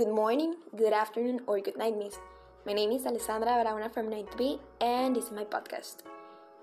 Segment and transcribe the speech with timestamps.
[0.00, 2.18] Good morning, good afternoon, or good night, miss.
[2.64, 5.96] My name is Alessandra Barahona from 9th B, and this is my podcast.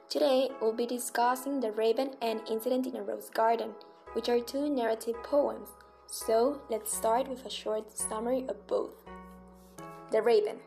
[0.10, 3.73] Today, we'll be discussing The Raven and Incident in a Rose Garden,
[4.13, 5.69] which are two narrative poems.
[6.08, 9.05] So, let's start with a short summary of both.
[10.09, 10.57] The Raven.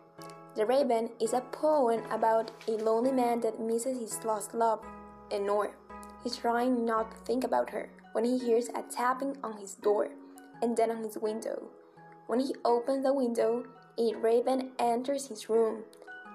[0.55, 4.79] The Raven is a poem about a lonely man that misses his lost love,
[5.33, 5.75] Lenore.
[6.23, 10.11] He's trying not to think about her when he hears a tapping on his door
[10.63, 11.71] and then on his window.
[12.31, 13.65] When he opens the window,
[13.99, 15.83] a raven enters his room,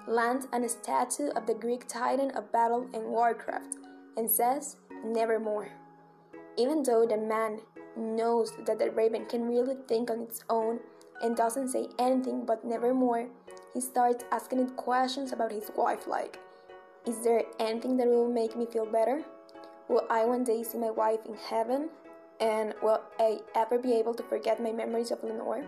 [0.09, 3.77] lands on a statue of the Greek titan of battle and warcraft,
[4.17, 5.69] and says, Nevermore.
[6.57, 7.61] Even though the man
[7.95, 10.81] knows that the raven can really think on its own
[11.23, 13.29] and doesn't say anything but nevermore,
[13.73, 16.39] he starts asking it questions about his wife like,
[17.07, 19.23] Is there anything that will make me feel better?
[19.87, 21.87] Will I one day see my wife in heaven?
[22.41, 25.63] And will I ever be able to forget my memories of Lenore?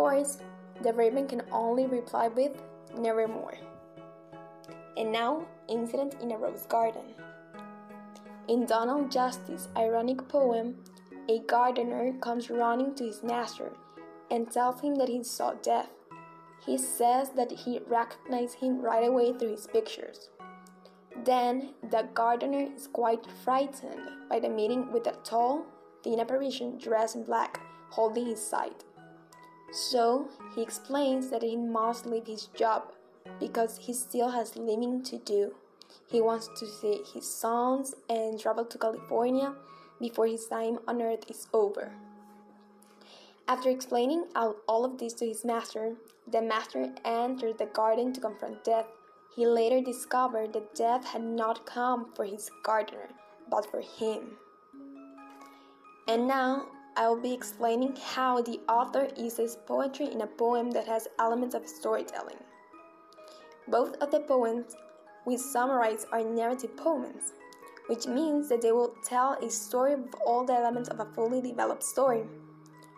[0.00, 0.38] Course,
[0.82, 2.52] the raven can only reply with
[2.96, 3.58] nevermore.
[4.96, 7.12] And now, Incident in a Rose Garden.
[8.48, 10.76] In Donald Justice's ironic poem,
[11.28, 13.72] a gardener comes running to his master
[14.30, 15.90] and tells him that he saw death.
[16.64, 20.30] He says that he recognized him right away through his pictures.
[21.26, 25.66] Then the gardener is quite frightened by the meeting with a tall,
[26.02, 28.82] thin apparition dressed in black, holding his side.
[29.72, 32.92] So he explains that he must leave his job
[33.38, 35.54] because he still has living to do.
[36.10, 39.54] He wants to see his sons and travel to California
[40.00, 41.92] before his time on earth is over.
[43.46, 45.94] After explaining all of this to his master,
[46.26, 48.86] the master entered the garden to confront death
[49.34, 53.08] he later discovered that death had not come for his gardener,
[53.48, 54.36] but for him.
[56.08, 56.66] And now
[57.00, 61.54] I will be explaining how the author uses poetry in a poem that has elements
[61.54, 62.36] of storytelling.
[63.68, 64.76] Both of the poems
[65.24, 67.32] we summarize are narrative poems,
[67.86, 71.40] which means that they will tell a story with all the elements of a fully
[71.40, 72.24] developed story.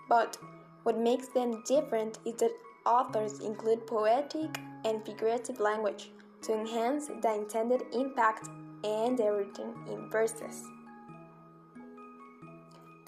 [0.09, 0.37] But
[0.83, 6.11] what makes them different is that authors include poetic and figurative language
[6.43, 8.49] to enhance the intended impact
[8.83, 10.65] and they're written in verses.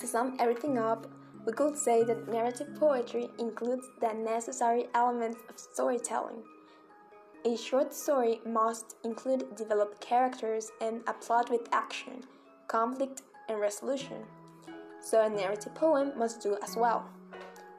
[0.05, 1.07] To sum everything up,
[1.47, 6.43] we could say that narrative poetry includes the necessary elements of storytelling.
[7.47, 12.23] A short story must include developed characters and a plot with action,
[12.69, 14.27] conflict, and resolution.
[15.01, 17.09] So a narrative poem must do as well.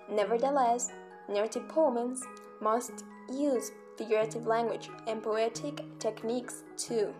[0.09, 0.91] Nevertheless,
[1.29, 2.23] narrative poems
[2.59, 7.13] must use figurative language, and poetic techniques too.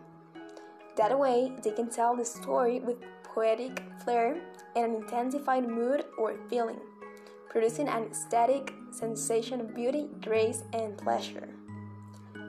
[0.97, 2.97] That way, they can tell the story with
[3.35, 4.37] poetic flair
[4.77, 6.79] and an intensified mood or feeling,
[7.49, 11.49] producing an aesthetic sensation of beauty, grace, and pleasure.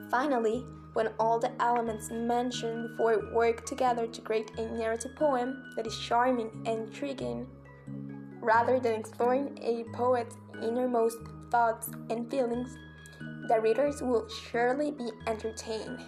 [0.09, 5.85] Finally, when all the elements mentioned before work together to create a narrative poem that
[5.85, 7.45] is charming and intriguing,
[8.39, 11.17] rather than exploring a poet's innermost
[11.51, 12.77] thoughts and feelings,
[13.47, 15.99] the readers will surely be entertained.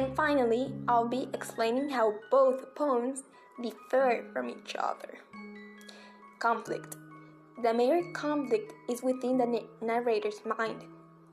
[0.00, 3.22] And finally, I'll be explaining how both poems
[3.62, 5.18] differ from each other.
[6.38, 6.96] Conflict.
[7.62, 10.84] The major conflict is within the narrator's mind,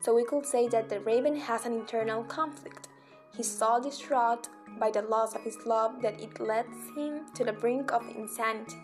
[0.01, 2.89] so we could say that the raven has an internal conflict.
[3.33, 7.53] He's so distraught by the loss of his love that it leads him to the
[7.53, 8.75] brink of insanity.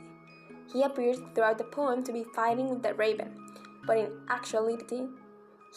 [0.72, 3.36] He appears throughout the poem to be fighting with the raven,
[3.86, 5.08] but in actuality,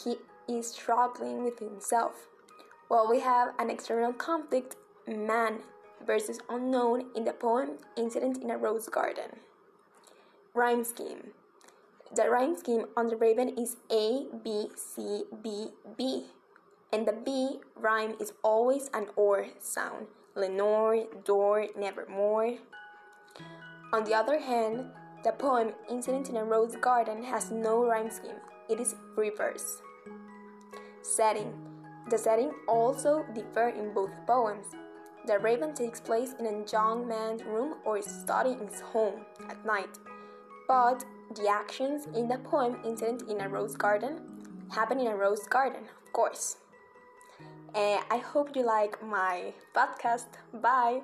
[0.00, 0.18] he
[0.48, 2.28] is struggling with himself.
[2.88, 4.76] While we have an external conflict,
[5.08, 5.58] man
[6.06, 9.40] versus unknown in the poem Incident in a Rose Garden.
[10.54, 11.32] Rhyme scheme.
[12.14, 16.26] The rhyme scheme on the raven is A, B, C, B, B.
[16.92, 20.06] And the B rhyme is always an or sound.
[20.36, 22.58] Lenore, door, nevermore.
[23.92, 24.84] On the other hand,
[25.24, 28.38] the poem Incident in a Rose Garden has no rhyme scheme.
[28.68, 29.82] It is free verse.
[31.02, 31.52] Setting
[32.08, 34.66] The setting also differ in both poems.
[35.26, 39.64] The Raven takes place in a young man's room or study in his home at
[39.66, 39.98] night,
[40.68, 41.04] but
[41.34, 44.20] the actions in the poem incident in a rose garden
[44.70, 46.58] happen in a rose garden, of course.
[47.74, 50.28] And I hope you like my podcast.
[50.54, 51.02] Bye!